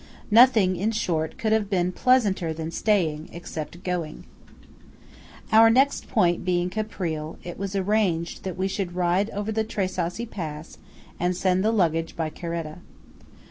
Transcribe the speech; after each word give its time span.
Nothing, 0.31 0.77
in 0.77 0.89
short, 0.89 1.37
could 1.37 1.51
have 1.51 1.69
been 1.69 1.91
pleasanter 1.91 2.53
than 2.53 2.71
staying–except 2.71 3.83
going. 3.83 4.23
Our 5.51 5.69
next 5.69 6.07
point 6.07 6.43
being 6.43 6.71
Caprile, 6.71 7.37
it 7.43 7.59
was 7.59 7.75
arranged 7.75 8.41
that 8.41 8.57
we 8.57 8.67
should 8.67 8.95
ride 8.95 9.29
over 9.29 9.51
the 9.51 9.63
Tre 9.63 9.85
Sassi 9.85 10.25
pass 10.25 10.79
and 11.19 11.37
send 11.37 11.63
the 11.63 11.71
luggage 11.71 12.15
by 12.15 12.31
caretta. 12.31 12.79